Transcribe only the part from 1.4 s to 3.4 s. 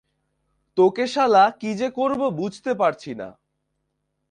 যে কী করব বুঝতে পারছি না!